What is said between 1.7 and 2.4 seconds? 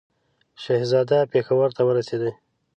ته ورسېدی.